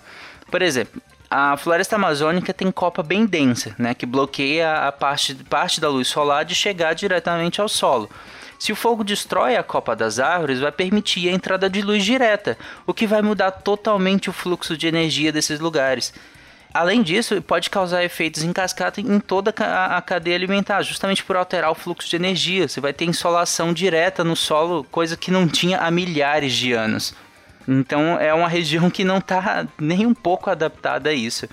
Por 0.49 0.61
exemplo, 0.61 1.01
a 1.29 1.57
floresta 1.57 1.97
amazônica 1.97 2.53
tem 2.53 2.71
copa 2.71 3.03
bem 3.03 3.25
densa, 3.25 3.75
né, 3.77 3.93
que 3.93 4.05
bloqueia 4.05 4.87
a 4.87 4.93
parte, 4.93 5.35
parte 5.35 5.81
da 5.81 5.89
luz 5.89 6.07
solar 6.07 6.45
de 6.45 6.55
chegar 6.55 6.93
diretamente 6.93 7.59
ao 7.59 7.67
solo. 7.67 8.09
Se 8.57 8.71
o 8.71 8.75
fogo 8.77 9.03
destrói 9.03 9.57
a 9.57 9.63
copa 9.63 9.97
das 9.97 10.19
árvores, 10.19 10.61
vai 10.61 10.71
permitir 10.71 11.27
a 11.27 11.33
entrada 11.33 11.69
de 11.69 11.81
luz 11.81 12.05
direta, 12.05 12.57
o 12.87 12.93
que 12.93 13.05
vai 13.05 13.21
mudar 13.21 13.51
totalmente 13.51 14.29
o 14.29 14.33
fluxo 14.33 14.77
de 14.77 14.87
energia 14.87 15.33
desses 15.33 15.59
lugares. 15.59 16.13
Além 16.73 17.03
disso, 17.03 17.39
pode 17.41 17.69
causar 17.69 18.03
efeitos 18.03 18.43
em 18.43 18.51
cascata 18.51 18.99
em 18.99 19.19
toda 19.19 19.53
a 19.59 20.01
cadeia 20.01 20.35
alimentar, 20.35 20.81
justamente 20.81 21.23
por 21.23 21.35
alterar 21.35 21.69
o 21.69 21.75
fluxo 21.75 22.09
de 22.09 22.15
energia. 22.15 22.67
Você 22.67 22.81
vai 22.81 22.91
ter 22.91 23.05
insolação 23.05 23.71
direta 23.71 24.23
no 24.23 24.35
solo, 24.35 24.83
coisa 24.85 25.15
que 25.15 25.29
não 25.29 25.47
tinha 25.47 25.77
há 25.77 25.91
milhares 25.91 26.51
de 26.53 26.73
anos. 26.73 27.13
Então 27.67 28.19
é 28.19 28.33
uma 28.33 28.47
região 28.47 28.89
que 28.89 29.03
não 29.03 29.19
está 29.19 29.67
nem 29.79 30.05
um 30.05 30.15
pouco 30.15 30.49
adaptada 30.49 31.11
a 31.11 31.13
isso. 31.13 31.47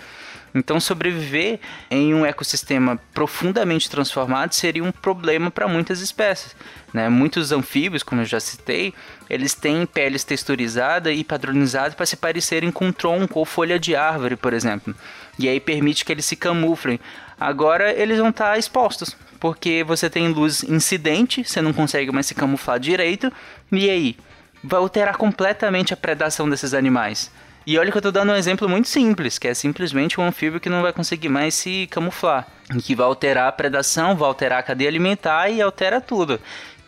Então, 0.54 0.80
sobreviver 0.80 1.60
em 1.90 2.14
um 2.14 2.26
ecossistema 2.26 2.98
profundamente 3.14 3.88
transformado 3.88 4.52
seria 4.52 4.82
um 4.82 4.90
problema 4.90 5.50
para 5.50 5.68
muitas 5.68 6.00
espécies. 6.00 6.56
Né? 6.92 7.08
Muitos 7.08 7.52
anfíbios, 7.52 8.02
como 8.02 8.20
eu 8.20 8.24
já 8.24 8.40
citei, 8.40 8.92
eles 9.28 9.54
têm 9.54 9.86
peles 9.86 10.24
texturizadas 10.24 11.16
e 11.16 11.22
padronizadas 11.22 11.94
para 11.94 12.06
se 12.06 12.16
parecerem 12.16 12.70
com 12.70 12.90
tronco 12.90 13.38
ou 13.38 13.44
folha 13.44 13.78
de 13.78 13.94
árvore, 13.94 14.36
por 14.36 14.52
exemplo. 14.52 14.94
E 15.38 15.48
aí 15.48 15.60
permite 15.60 16.04
que 16.04 16.12
eles 16.12 16.24
se 16.24 16.36
camuflem. 16.36 16.98
Agora 17.38 17.92
eles 17.92 18.18
vão 18.18 18.30
estar 18.30 18.52
tá 18.52 18.58
expostos, 18.58 19.16
porque 19.38 19.84
você 19.84 20.10
tem 20.10 20.28
luz 20.28 20.62
incidente, 20.64 21.44
você 21.44 21.62
não 21.62 21.72
consegue 21.72 22.10
mais 22.12 22.26
se 22.26 22.34
camuflar 22.34 22.78
direito, 22.78 23.32
e 23.72 23.88
aí? 23.88 24.16
Vai 24.62 24.78
alterar 24.78 25.16
completamente 25.16 25.94
a 25.94 25.96
predação 25.96 26.50
desses 26.50 26.74
animais. 26.74 27.30
E 27.66 27.78
olha 27.78 27.92
que 27.92 27.98
eu 27.98 28.02
tô 28.02 28.10
dando 28.10 28.32
um 28.32 28.36
exemplo 28.36 28.68
muito 28.68 28.88
simples, 28.88 29.38
que 29.38 29.48
é 29.48 29.54
simplesmente 29.54 30.20
um 30.20 30.24
anfíbio 30.24 30.60
que 30.60 30.68
não 30.68 30.82
vai 30.82 30.92
conseguir 30.92 31.28
mais 31.28 31.54
se 31.54 31.86
camuflar. 31.90 32.46
Que 32.82 32.94
vai 32.94 33.06
alterar 33.06 33.48
a 33.48 33.52
predação, 33.52 34.16
vai 34.16 34.28
alterar 34.28 34.60
a 34.60 34.62
cadeia 34.62 34.88
alimentar 34.88 35.50
e 35.50 35.60
altera 35.60 36.00
tudo. 36.00 36.40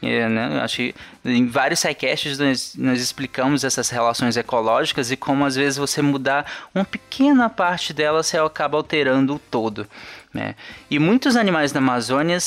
É, 0.02 0.28
né? 0.28 0.60
Acho 0.60 0.78
que 0.78 0.94
em 1.24 1.46
vários 1.46 1.78
sidecasts 1.78 2.36
nós, 2.36 2.74
nós 2.76 3.00
explicamos 3.00 3.62
essas 3.62 3.88
relações 3.88 4.36
ecológicas 4.36 5.12
e 5.12 5.16
como 5.16 5.44
às 5.44 5.54
vezes 5.54 5.76
você 5.76 6.02
mudar 6.02 6.44
uma 6.74 6.84
pequena 6.84 7.48
parte 7.48 7.92
dela 7.92 8.20
você 8.20 8.36
acaba 8.36 8.76
alterando 8.76 9.36
o 9.36 9.38
todo. 9.38 9.86
Né? 10.32 10.54
E 10.90 10.98
muitos 10.98 11.36
animais 11.36 11.72
na 11.74 11.78
Amazônia, 11.78 12.38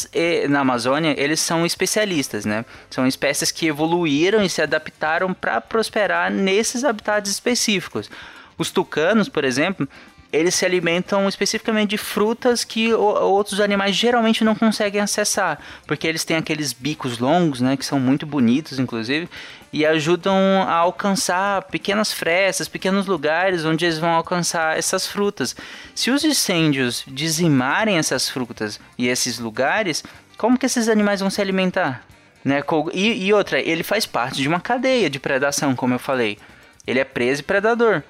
na 0.50 0.62
Amazônia, 0.62 1.14
eles 1.18 1.40
são 1.40 1.66
especialistas, 1.66 2.44
né? 2.44 2.66
São 2.90 3.06
espécies 3.06 3.52
que 3.52 3.68
evoluíram 3.68 4.42
e 4.42 4.50
se 4.50 4.60
adaptaram 4.60 5.32
para 5.34 5.62
prosperar 5.62 6.32
nesses 6.32 6.84
habitats 6.84 7.30
específicos. 7.30 8.10
Os 8.58 8.72
tucanos, 8.72 9.30
por 9.30 9.44
exemplo, 9.44 9.88
eles 10.36 10.56
se 10.56 10.66
alimentam 10.66 11.28
especificamente 11.28 11.92
de 11.92 11.98
frutas 11.98 12.64
que 12.64 12.94
outros 12.94 13.60
animais 13.60 13.96
geralmente 13.96 14.44
não 14.44 14.54
conseguem 14.54 15.02
acessar, 15.02 15.60
porque 15.88 16.08
eles 16.08 16.26
têm 16.26 16.38
aqueles 16.38 16.74
bicos 16.74 17.20
longos, 17.20 17.62
né, 17.62 17.78
que 17.78 17.86
são 17.86 18.00
muito 18.00 18.26
bonitos, 18.26 18.78
inclusive, 18.78 19.30
e 19.72 19.86
ajudam 19.86 20.36
a 20.68 20.74
alcançar 20.74 21.64
pequenas 21.64 22.14
frestas, 22.14 22.68
pequenos 22.68 23.06
lugares 23.06 23.66
onde 23.66 23.86
eles 23.86 23.98
vão 23.98 24.10
alcançar 24.10 24.78
essas 24.78 25.08
frutas. 25.08 25.56
Se 25.94 26.12
os 26.12 26.24
incêndios 26.24 27.04
dizimarem 27.08 27.98
essas 27.98 28.30
frutas 28.30 28.80
e 28.98 29.08
esses 29.08 29.40
lugares, 29.40 30.04
como 30.38 30.58
que 30.58 30.66
esses 30.66 30.90
animais 30.90 31.20
vão 31.20 31.30
se 31.30 31.42
alimentar? 31.42 32.06
Né? 32.44 32.62
E, 32.94 33.26
e 33.26 33.34
outra, 33.34 33.60
ele 33.60 33.84
faz 33.84 34.06
parte 34.06 34.42
de 34.42 34.48
uma 34.48 34.60
cadeia 34.60 35.10
de 35.10 35.20
predação, 35.20 35.76
como 35.76 35.96
eu 35.96 36.00
falei. 36.00 36.38
Ele 36.86 37.00
é 37.00 37.04
preso 37.04 37.42
e 37.42 37.44
predador 37.44 38.04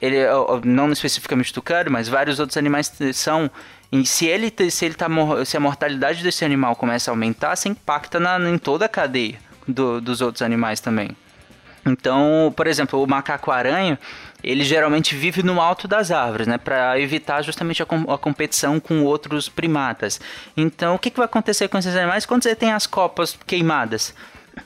ele 0.00 0.18
não 0.64 0.90
especificamente 0.92 1.52
tucano, 1.52 1.90
mas 1.90 2.08
vários 2.08 2.38
outros 2.38 2.56
animais 2.56 2.92
são. 3.12 3.50
Se 4.04 4.26
ele 4.26 4.52
se 4.70 4.84
ele 4.84 4.94
tá 4.94 5.06
se 5.44 5.56
a 5.56 5.60
mortalidade 5.60 6.22
desse 6.22 6.44
animal 6.44 6.74
começa 6.74 7.10
a 7.10 7.12
aumentar, 7.12 7.54
se 7.56 7.68
impacta 7.68 8.18
na, 8.18 8.38
em 8.50 8.58
toda 8.58 8.86
a 8.86 8.88
cadeia 8.88 9.38
do, 9.66 10.00
dos 10.00 10.20
outros 10.20 10.42
animais 10.42 10.80
também. 10.80 11.16
Então, 11.86 12.52
por 12.56 12.66
exemplo, 12.66 13.02
o 13.02 13.06
macaco-aranha, 13.06 13.98
ele 14.42 14.64
geralmente 14.64 15.14
vive 15.14 15.42
no 15.42 15.60
alto 15.60 15.86
das 15.86 16.10
árvores, 16.10 16.46
né, 16.46 16.56
para 16.56 16.98
evitar 16.98 17.42
justamente 17.42 17.82
a, 17.82 17.86
com, 17.86 18.10
a, 18.10 18.16
competição 18.16 18.80
com 18.80 19.02
outros 19.02 19.48
primatas. 19.48 20.20
Então, 20.56 20.94
o 20.94 20.98
que, 20.98 21.10
que 21.10 21.18
vai 21.18 21.26
acontecer 21.26 21.68
com 21.68 21.76
esses 21.78 21.94
animais 21.94 22.24
quando 22.24 22.42
você 22.42 22.54
tem 22.54 22.72
as 22.72 22.86
copas 22.86 23.36
queimadas? 23.46 24.14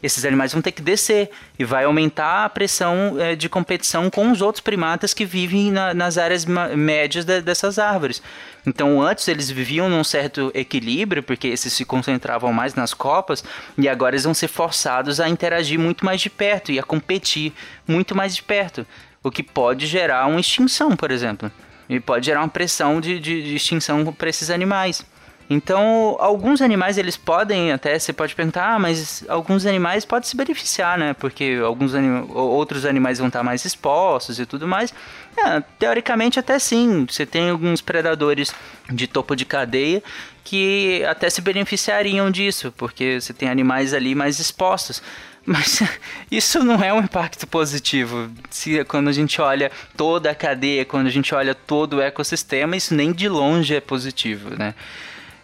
Esses 0.02 0.24
animais 0.24 0.52
vão 0.52 0.62
ter 0.62 0.72
que 0.72 0.82
descer 0.82 1.30
e 1.58 1.64
vai 1.64 1.84
aumentar 1.84 2.44
a 2.44 2.48
pressão 2.48 3.16
é, 3.18 3.34
de 3.34 3.48
competição 3.48 4.08
com 4.10 4.30
os 4.30 4.40
outros 4.40 4.60
primatas 4.60 5.12
que 5.12 5.24
vivem 5.24 5.72
na, 5.72 5.92
nas 5.92 6.18
áreas 6.18 6.44
médias 6.44 7.24
de, 7.24 7.40
dessas 7.40 7.78
árvores. 7.78 8.22
Então, 8.66 9.00
antes 9.00 9.26
eles 9.28 9.50
viviam 9.50 9.88
num 9.88 10.04
certo 10.04 10.52
equilíbrio, 10.54 11.22
porque 11.22 11.48
esses 11.48 11.72
se 11.72 11.84
concentravam 11.84 12.52
mais 12.52 12.74
nas 12.74 12.92
copas, 12.92 13.42
e 13.76 13.88
agora 13.88 14.14
eles 14.14 14.24
vão 14.24 14.34
ser 14.34 14.48
forçados 14.48 15.20
a 15.20 15.28
interagir 15.28 15.78
muito 15.78 16.04
mais 16.04 16.20
de 16.20 16.28
perto 16.28 16.70
e 16.70 16.78
a 16.78 16.82
competir 16.82 17.52
muito 17.86 18.14
mais 18.14 18.34
de 18.34 18.42
perto, 18.42 18.86
o 19.22 19.30
que 19.30 19.42
pode 19.42 19.86
gerar 19.86 20.26
uma 20.26 20.40
extinção, 20.40 20.94
por 20.96 21.10
exemplo. 21.10 21.50
E 21.88 21.98
pode 21.98 22.26
gerar 22.26 22.40
uma 22.40 22.48
pressão 22.48 23.00
de, 23.00 23.18
de, 23.18 23.42
de 23.42 23.56
extinção 23.56 24.04
para 24.12 24.28
esses 24.28 24.50
animais. 24.50 25.04
Então, 25.50 26.16
alguns 26.20 26.60
animais 26.60 26.98
eles 26.98 27.16
podem 27.16 27.72
até, 27.72 27.98
você 27.98 28.12
pode 28.12 28.34
perguntar, 28.34 28.74
ah, 28.74 28.78
mas 28.78 29.24
alguns 29.28 29.64
animais 29.64 30.04
podem 30.04 30.28
se 30.28 30.36
beneficiar, 30.36 30.98
né? 30.98 31.14
Porque 31.14 31.58
alguns 31.64 31.94
anim 31.94 32.26
outros 32.34 32.84
animais 32.84 33.18
vão 33.18 33.28
estar 33.28 33.42
mais 33.42 33.64
expostos 33.64 34.38
e 34.38 34.44
tudo 34.44 34.68
mais. 34.68 34.92
É, 35.36 35.62
teoricamente 35.78 36.38
até 36.38 36.58
sim, 36.58 37.06
você 37.08 37.24
tem 37.24 37.48
alguns 37.48 37.80
predadores 37.80 38.54
de 38.90 39.06
topo 39.06 39.34
de 39.34 39.46
cadeia 39.46 40.02
que 40.44 41.02
até 41.04 41.30
se 41.30 41.40
beneficiariam 41.40 42.30
disso, 42.30 42.72
porque 42.76 43.18
você 43.20 43.32
tem 43.32 43.48
animais 43.48 43.94
ali 43.94 44.14
mais 44.14 44.38
expostos. 44.38 45.02
Mas 45.48 45.82
isso 46.30 46.62
não 46.62 46.82
é 46.84 46.92
um 46.92 47.00
impacto 47.00 47.46
positivo. 47.46 48.30
Se 48.50 48.84
quando 48.84 49.08
a 49.08 49.12
gente 49.12 49.40
olha 49.40 49.72
toda 49.96 50.30
a 50.30 50.34
cadeia, 50.34 50.84
quando 50.84 51.06
a 51.06 51.10
gente 51.10 51.34
olha 51.34 51.54
todo 51.54 51.96
o 51.96 52.02
ecossistema, 52.02 52.76
isso 52.76 52.94
nem 52.94 53.12
de 53.12 53.30
longe 53.30 53.74
é 53.74 53.80
positivo, 53.80 54.50
né? 54.58 54.74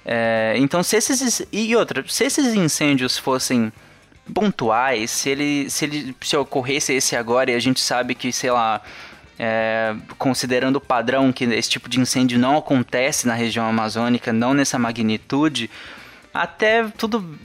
É, 0.05 0.55
então, 0.59 0.83
se 0.83 0.97
esses. 0.97 1.47
E 1.53 1.75
outra, 1.75 2.05
se 2.07 2.25
esses 2.25 2.55
incêndios 2.55 3.17
fossem 3.17 3.73
pontuais, 4.33 5.11
se 5.11 5.31
ele, 5.31 5.71
se 5.71 5.85
ele 5.85 6.17
se 6.21 6.37
ocorresse 6.37 6.93
esse 6.93 7.17
agora 7.17 7.51
e 7.51 7.55
a 7.55 7.59
gente 7.59 7.81
sabe 7.81 8.15
que, 8.15 8.33
sei 8.33 8.51
lá, 8.51 8.81
é, 9.39 9.95
considerando 10.19 10.77
o 10.77 10.81
padrão 10.81 11.33
que 11.33 11.45
esse 11.45 11.69
tipo 11.69 11.89
de 11.89 12.01
incêndio 12.01 12.39
não 12.39 12.57
acontece 12.57 13.27
na 13.27 13.35
região 13.35 13.67
amazônica, 13.67 14.33
não 14.33 14.55
nessa 14.55 14.79
magnitude, 14.79 15.71
até 16.33 16.85
tudo 16.97 17.39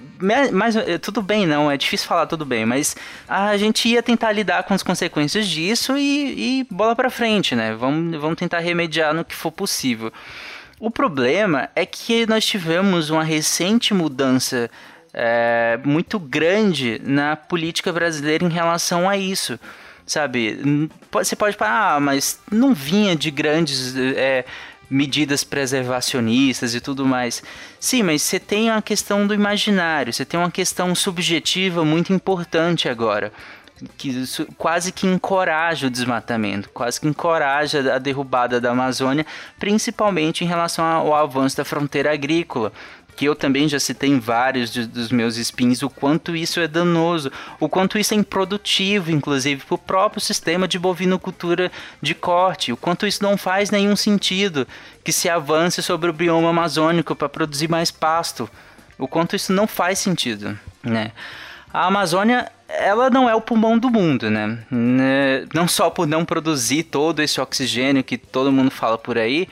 mas 0.51 0.75
tudo 1.01 1.22
bem 1.22 1.48
não, 1.48 1.72
é 1.72 1.78
difícil 1.78 2.06
falar 2.06 2.28
tudo 2.28 2.46
bem, 2.46 2.66
mas 2.66 2.94
a 3.25 3.56
gente 3.56 3.88
ia 3.88 4.04
tentar 4.04 4.34
lidar 4.34 4.63
com 4.63 4.74
as 4.74 4.84
consequências 4.84 5.48
disso 5.48 5.98
e, 5.98 6.60
e 6.60 6.68
bola 6.70 6.94
para 6.94 7.10
frente, 7.10 7.56
né? 7.56 7.74
Vamos, 7.74 8.20
vamos 8.20 8.38
tentar 8.38 8.60
remediar 8.60 9.13
no 9.13 9.24
que 9.24 9.34
for 9.34 9.50
possível. 9.50 10.12
O 10.79 10.89
problema 10.89 11.69
é 11.75 11.86
que 11.86 12.25
nós 12.25 12.45
tivemos 12.45 13.09
uma 13.09 13.24
recente 13.24 13.93
mudança 13.93 14.71
é, 15.13 15.77
muito 15.83 16.17
grande 16.17 17.01
na 17.03 17.36
política 17.36 17.91
brasileira 17.91 18.45
em 18.45 18.50
relação 18.50 19.09
a 19.09 19.17
isso. 19.17 19.59
Sabe, 20.05 20.89
você 21.12 21.36
pode 21.36 21.57
falar, 21.57 21.95
ah, 21.95 22.00
mas 22.00 22.39
não 22.50 22.74
vinha 22.74 23.15
de 23.15 23.29
grandes 23.29 23.93
é, 23.98 24.45
medidas 24.89 25.43
preservacionistas 25.43 26.74
e 26.74 26.79
tudo 26.79 27.05
mais. 27.05 27.43
Sim, 27.79 28.01
mas 28.01 28.21
você 28.21 28.39
tem 28.39 28.71
a 28.71 28.81
questão 28.81 29.27
do 29.27 29.33
imaginário, 29.33 30.13
você 30.13 30.25
tem 30.25 30.39
uma 30.39 30.50
questão 30.50 30.95
subjetiva 30.95 31.83
muito 31.83 32.13
importante 32.13 32.88
agora 32.88 33.31
que 33.98 34.24
quase 34.57 34.91
que 34.91 35.07
encoraja 35.07 35.88
o 35.88 35.89
desmatamento, 35.89 36.69
quase 36.69 37.00
que 37.00 37.07
encoraja 37.07 37.95
a 37.95 37.98
derrubada 37.98 38.59
da 38.59 38.71
Amazônia, 38.71 39.25
principalmente 39.57 40.43
em 40.43 40.48
relação 40.48 40.86
ao 40.86 41.13
avanço 41.13 41.57
da 41.57 41.65
fronteira 41.65 42.13
agrícola 42.13 42.71
que 43.19 43.25
eu 43.25 43.36
também 43.36 43.67
já 43.67 43.77
citei 43.81 44.09
em 44.09 44.17
vários 44.17 44.71
de, 44.71 44.86
dos 44.86 45.12
meus 45.12 45.36
spins, 45.36 45.83
o 45.83 45.89
quanto 45.89 46.38
isso 46.38 46.62
é 46.62 46.69
danoso, 46.69 47.29
o 47.59 47.67
quanto 47.67 48.00
isso 48.00 48.13
é 48.13 48.17
improdutivo, 48.17 49.12
inclusive, 49.12 49.62
para 49.65 49.75
o 49.75 49.77
próprio 49.77 50.21
sistema 50.21 50.65
de 50.65 50.79
bovinocultura 50.79 51.69
de 52.01 52.15
corte, 52.15 52.71
o 52.71 52.77
quanto 52.77 53.05
isso 53.05 53.21
não 53.21 53.36
faz 53.36 53.71
nenhum 53.71 53.93
sentido 53.93 54.65
que 55.03 55.12
se 55.12 55.27
avance 55.27 55.83
sobre 55.83 56.09
o 56.09 56.13
bioma 56.13 56.51
amazônico 56.51 57.13
para 57.13 57.27
produzir 57.27 57.67
mais 57.67 57.91
pasto, 57.91 58.50
o 58.98 59.05
quanto 59.05 59.36
isso 59.36 59.51
não 59.51 59.67
faz 59.67 60.00
sentido, 60.00 60.57
né? 60.81 61.12
A 61.74 61.88
Amazônia 61.88 62.50
ela 62.69 63.09
não 63.09 63.27
é 63.27 63.35
o 63.35 63.41
pulmão 63.41 63.77
do 63.77 63.89
mundo, 63.89 64.29
né? 64.29 64.59
né? 64.69 65.45
Não 65.53 65.67
só 65.67 65.89
por 65.89 66.07
não 66.07 66.23
produzir 66.23 66.83
todo 66.83 67.19
esse 67.21 67.41
oxigênio 67.41 68.03
que 68.03 68.17
todo 68.17 68.51
mundo 68.51 68.69
fala 68.69 68.97
por 68.97 69.17
aí, 69.17 69.47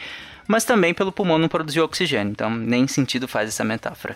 mas 0.47 0.63
também 0.63 0.93
pelo 0.93 1.11
pulmão 1.11 1.37
não 1.37 1.49
produzir 1.49 1.81
oxigênio. 1.81 2.31
Então, 2.31 2.49
nem 2.49 2.87
sentido 2.87 3.27
faz 3.27 3.49
essa 3.49 3.63
metáfora. 3.63 4.15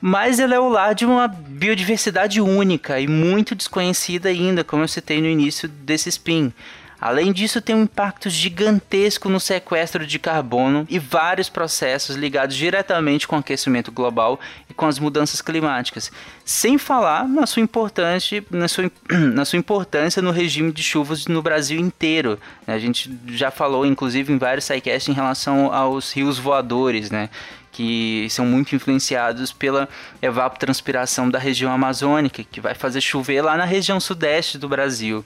Mas 0.00 0.38
ela 0.38 0.54
é 0.54 0.60
o 0.60 0.68
lar 0.68 0.94
de 0.94 1.04
uma 1.04 1.26
biodiversidade 1.26 2.40
única 2.40 3.00
e 3.00 3.08
muito 3.08 3.54
desconhecida 3.54 4.28
ainda, 4.28 4.62
como 4.62 4.84
eu 4.84 4.88
citei 4.88 5.20
no 5.20 5.26
início 5.26 5.68
desse 5.68 6.08
spin. 6.08 6.52
Além 7.00 7.32
disso, 7.32 7.60
tem 7.60 7.76
um 7.76 7.82
impacto 7.82 8.30
gigantesco 8.30 9.28
no 9.28 9.38
sequestro 9.38 10.06
de 10.06 10.18
carbono 10.18 10.86
e 10.88 10.98
vários 10.98 11.48
processos 11.48 12.16
ligados 12.16 12.56
diretamente 12.56 13.28
com 13.28 13.36
o 13.36 13.38
aquecimento 13.38 13.92
global 13.92 14.40
e 14.68 14.74
com 14.74 14.86
as 14.86 14.98
mudanças 14.98 15.42
climáticas, 15.42 16.10
sem 16.44 16.78
falar 16.78 17.28
na 17.28 17.46
sua, 17.46 17.62
importância, 17.62 18.42
na 18.50 18.66
sua, 18.66 18.90
na 19.10 19.44
sua 19.44 19.58
importância 19.58 20.22
no 20.22 20.30
regime 20.30 20.72
de 20.72 20.82
chuvas 20.82 21.26
no 21.26 21.42
Brasil 21.42 21.78
inteiro. 21.78 22.38
A 22.66 22.78
gente 22.78 23.14
já 23.28 23.50
falou, 23.50 23.84
inclusive, 23.84 24.32
em 24.32 24.38
vários 24.38 24.64
sidecasts 24.64 25.08
em 25.08 25.12
relação 25.12 25.72
aos 25.72 26.12
rios 26.12 26.38
voadores, 26.38 27.10
né? 27.10 27.28
que 27.76 28.26
são 28.30 28.46
muito 28.46 28.74
influenciados 28.74 29.52
pela 29.52 29.86
evapotranspiração 30.22 31.28
da 31.28 31.38
região 31.38 31.70
amazônica, 31.70 32.42
que 32.42 32.58
vai 32.58 32.74
fazer 32.74 33.02
chover 33.02 33.42
lá 33.42 33.54
na 33.54 33.66
região 33.66 34.00
sudeste 34.00 34.56
do 34.56 34.66
Brasil. 34.66 35.22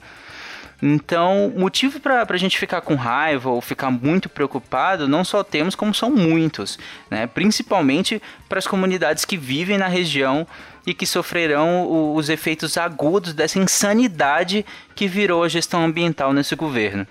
Então, 0.81 1.53
motivo 1.55 1.99
para 1.99 2.25
a 2.27 2.37
gente 2.37 2.57
ficar 2.57 2.81
com 2.81 2.95
raiva 2.95 3.49
ou 3.49 3.61
ficar 3.61 3.91
muito 3.91 4.27
preocupado 4.27 5.07
não 5.07 5.23
só 5.23 5.43
temos, 5.43 5.75
como 5.75 5.93
são 5.93 6.09
muitos, 6.09 6.79
né? 7.09 7.27
principalmente 7.27 8.19
para 8.49 8.57
as 8.57 8.65
comunidades 8.65 9.23
que 9.23 9.37
vivem 9.37 9.77
na 9.77 9.87
região 9.87 10.47
e 10.85 10.93
que 10.93 11.05
sofrerão 11.05 12.15
os 12.15 12.29
efeitos 12.29 12.77
agudos 12.77 13.33
dessa 13.33 13.59
insanidade 13.59 14.65
que 14.95 15.07
virou 15.07 15.43
a 15.43 15.49
gestão 15.49 15.85
ambiental 15.85 16.33
nesse 16.33 16.55
governo. 16.55 17.05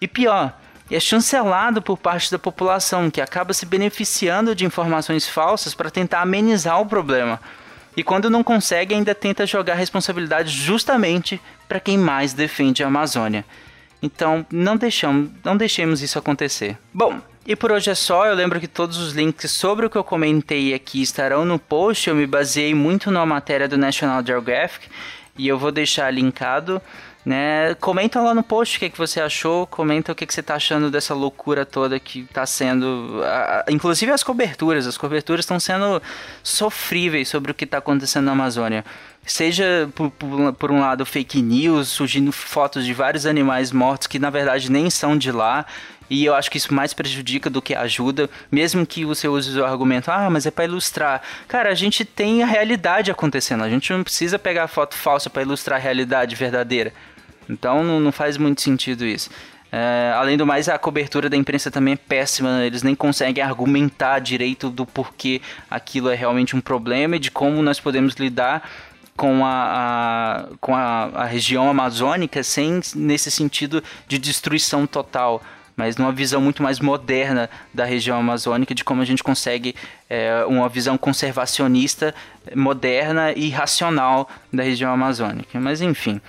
E 0.00 0.06
pior, 0.06 0.56
é 0.90 1.00
chancelado 1.00 1.82
por 1.82 1.98
parte 1.98 2.30
da 2.30 2.38
população, 2.38 3.10
que 3.10 3.20
acaba 3.20 3.52
se 3.52 3.66
beneficiando 3.66 4.54
de 4.54 4.64
informações 4.64 5.28
falsas 5.28 5.74
para 5.74 5.90
tentar 5.90 6.22
amenizar 6.22 6.80
o 6.80 6.86
problema. 6.86 7.40
E 7.98 8.04
quando 8.04 8.30
não 8.30 8.44
consegue, 8.44 8.94
ainda 8.94 9.12
tenta 9.12 9.44
jogar 9.44 9.72
a 9.72 9.76
responsabilidade 9.76 10.52
justamente 10.52 11.40
para 11.68 11.80
quem 11.80 11.98
mais 11.98 12.32
defende 12.32 12.84
a 12.84 12.86
Amazônia. 12.86 13.44
Então, 14.00 14.46
não 14.52 14.76
deixamos, 14.76 15.28
não 15.44 15.56
deixemos 15.56 16.00
isso 16.00 16.16
acontecer. 16.16 16.78
Bom, 16.94 17.20
e 17.44 17.56
por 17.56 17.72
hoje 17.72 17.90
é 17.90 17.96
só. 17.96 18.24
Eu 18.24 18.36
lembro 18.36 18.60
que 18.60 18.68
todos 18.68 18.98
os 18.98 19.14
links 19.14 19.50
sobre 19.50 19.84
o 19.84 19.90
que 19.90 19.98
eu 19.98 20.04
comentei 20.04 20.72
aqui 20.74 21.02
estarão 21.02 21.44
no 21.44 21.58
post. 21.58 22.08
Eu 22.08 22.14
me 22.14 22.24
baseei 22.24 22.72
muito 22.72 23.10
na 23.10 23.26
matéria 23.26 23.66
do 23.66 23.76
National 23.76 24.24
Geographic 24.24 24.88
e 25.36 25.48
eu 25.48 25.58
vou 25.58 25.72
deixar 25.72 26.08
linkado. 26.12 26.80
Né? 27.28 27.74
Comenta 27.74 28.22
lá 28.22 28.32
no 28.32 28.42
post 28.42 28.78
o 28.78 28.80
que, 28.80 28.86
é 28.86 28.88
que 28.88 28.96
você 28.96 29.20
achou, 29.20 29.66
comenta 29.66 30.12
o 30.12 30.14
que, 30.14 30.24
é 30.24 30.26
que 30.26 30.32
você 30.32 30.40
está 30.40 30.54
achando 30.54 30.90
dessa 30.90 31.12
loucura 31.12 31.66
toda 31.66 32.00
que 32.00 32.20
está 32.20 32.46
sendo. 32.46 33.20
inclusive 33.68 34.10
as 34.10 34.22
coberturas, 34.22 34.86
as 34.86 34.96
coberturas 34.96 35.44
estão 35.44 35.60
sendo 35.60 36.00
sofríveis 36.42 37.28
sobre 37.28 37.50
o 37.50 37.54
que 37.54 37.64
está 37.64 37.76
acontecendo 37.76 38.24
na 38.24 38.32
Amazônia. 38.32 38.82
Seja 39.26 39.90
por, 39.94 40.10
por, 40.10 40.54
por, 40.54 40.70
um 40.70 40.80
lado 40.80 41.04
fake 41.04 41.42
news, 41.42 41.88
surgindo 41.88 42.32
fotos 42.32 42.86
de 42.86 42.94
vários 42.94 43.26
animais 43.26 43.72
mortos 43.72 44.06
que 44.06 44.18
na 44.18 44.30
verdade 44.30 44.72
nem 44.72 44.88
são 44.88 45.14
de 45.14 45.30
lá. 45.30 45.66
E 46.08 46.24
eu 46.24 46.34
acho 46.34 46.50
que 46.50 46.56
isso 46.56 46.72
mais 46.72 46.94
prejudica 46.94 47.50
do 47.50 47.60
que 47.60 47.74
ajuda, 47.74 48.30
mesmo 48.50 48.86
que 48.86 49.04
você 49.04 49.28
use 49.28 49.60
o 49.60 49.66
argumento, 49.66 50.10
ah, 50.10 50.30
mas 50.30 50.46
é 50.46 50.50
para 50.50 50.64
ilustrar. 50.64 51.20
Cara, 51.46 51.70
a 51.70 51.74
gente 51.74 52.06
tem 52.06 52.42
a 52.42 52.46
realidade 52.46 53.10
acontecendo, 53.10 53.64
a 53.64 53.68
gente 53.68 53.92
não 53.92 54.02
precisa 54.02 54.38
pegar 54.38 54.66
foto 54.66 54.94
falsa 54.94 55.28
para 55.28 55.42
ilustrar 55.42 55.78
a 55.78 55.82
realidade 55.82 56.34
verdadeira. 56.34 56.90
Então 57.48 57.82
não, 57.82 58.00
não 58.00 58.12
faz 58.12 58.36
muito 58.36 58.60
sentido 58.60 59.04
isso. 59.04 59.30
É, 59.70 60.12
além 60.16 60.36
do 60.36 60.46
mais, 60.46 60.68
a 60.68 60.78
cobertura 60.78 61.28
da 61.28 61.36
imprensa 61.36 61.70
também 61.70 61.94
é 61.94 61.96
péssima, 61.96 62.64
eles 62.64 62.82
nem 62.82 62.94
conseguem 62.94 63.42
argumentar 63.42 64.18
direito 64.18 64.70
do 64.70 64.86
porquê 64.86 65.42
aquilo 65.70 66.08
é 66.08 66.14
realmente 66.14 66.56
um 66.56 66.60
problema 66.60 67.16
e 67.16 67.18
de 67.18 67.30
como 67.30 67.62
nós 67.62 67.78
podemos 67.78 68.14
lidar 68.14 68.68
com 69.14 69.44
a, 69.44 69.50
a 69.50 70.56
com 70.60 70.74
a, 70.74 71.10
a 71.14 71.24
região 71.24 71.68
amazônica 71.68 72.42
sem 72.42 72.80
nesse 72.94 73.30
sentido 73.30 73.82
de 74.06 74.16
destruição 74.16 74.86
total 74.86 75.42
mas 75.78 75.96
numa 75.96 76.10
visão 76.10 76.40
muito 76.40 76.60
mais 76.60 76.80
moderna 76.80 77.48
da 77.72 77.84
região 77.84 78.18
amazônica, 78.18 78.74
de 78.74 78.82
como 78.82 79.00
a 79.00 79.04
gente 79.04 79.22
consegue 79.22 79.76
é, 80.10 80.44
uma 80.44 80.68
visão 80.68 80.98
conservacionista, 80.98 82.12
moderna 82.52 83.32
e 83.32 83.48
racional 83.48 84.28
da 84.52 84.64
região 84.64 84.92
amazônica. 84.92 85.60
Mas 85.60 85.80
enfim. 85.80 86.20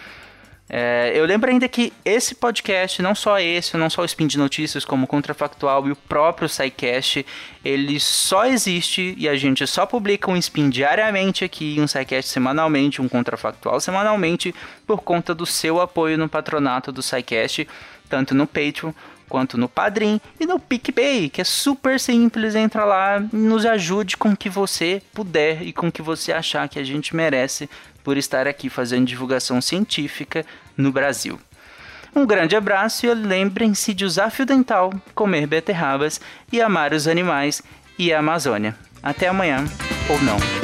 É, 0.71 1.11
eu 1.15 1.25
lembro 1.25 1.49
ainda 1.49 1.67
que 1.67 1.91
esse 2.05 2.35
podcast, 2.35 3.01
não 3.01 3.15
só 3.15 3.39
esse, 3.39 3.75
não 3.75 3.89
só 3.89 4.03
o 4.03 4.05
Spin 4.05 4.27
de 4.27 4.37
Notícias, 4.37 4.85
como 4.85 5.05
o 5.05 5.07
Contrafactual 5.07 5.87
e 5.87 5.91
o 5.91 5.95
próprio 5.95 6.47
SciCast, 6.47 7.25
ele 7.65 7.99
só 7.99 8.45
existe 8.45 9.15
e 9.17 9.27
a 9.27 9.35
gente 9.35 9.65
só 9.65 9.87
publica 9.87 10.29
um 10.29 10.37
Spin 10.37 10.69
diariamente 10.69 11.43
aqui, 11.43 11.77
um 11.79 11.87
SciCast 11.87 12.29
semanalmente, 12.29 13.01
um 13.01 13.09
Contrafactual 13.09 13.79
semanalmente, 13.81 14.53
por 14.85 15.01
conta 15.01 15.33
do 15.33 15.45
seu 15.45 15.81
apoio 15.81 16.19
no 16.19 16.29
patronato 16.29 16.91
do 16.91 17.01
SciCast, 17.01 17.67
tanto 18.07 18.35
no 18.35 18.45
Patreon 18.45 18.93
quanto 19.27 19.57
no 19.57 19.69
Padrim 19.69 20.19
e 20.39 20.45
no 20.45 20.59
PicPay, 20.59 21.29
que 21.29 21.39
é 21.39 21.43
super 21.43 21.99
simples. 21.99 22.55
Entra 22.55 22.83
lá 22.83 23.19
e 23.31 23.35
nos 23.35 23.65
ajude 23.65 24.17
com 24.17 24.31
o 24.31 24.37
que 24.37 24.49
você 24.49 25.01
puder 25.13 25.61
e 25.61 25.71
com 25.71 25.87
o 25.87 25.91
que 25.91 26.01
você 26.01 26.33
achar 26.33 26.67
que 26.67 26.79
a 26.79 26.83
gente 26.83 27.15
merece 27.15 27.69
por 28.09 28.17
estar 28.17 28.47
aqui 28.47 28.71
fazendo 28.71 29.05
divulgação 29.05 29.61
científica 29.61 30.43
no 30.75 30.91
Brasil. 30.91 31.39
Um 32.15 32.25
grande 32.25 32.55
abraço 32.55 33.05
e 33.05 33.13
lembrem-se 33.13 33.93
de 33.93 34.03
usar 34.03 34.31
fio 34.31 34.47
dental, 34.47 34.91
comer 35.13 35.45
beterrabas 35.45 36.19
e 36.51 36.59
amar 36.59 36.91
os 36.91 37.07
animais 37.07 37.61
e 37.99 38.11
a 38.11 38.17
Amazônia. 38.17 38.75
Até 39.03 39.27
amanhã, 39.27 39.63
ou 40.09 40.19
não. 40.23 40.58